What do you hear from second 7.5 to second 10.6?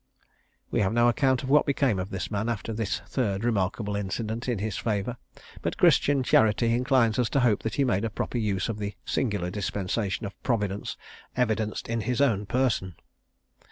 that he made a proper use of the singular dispensation of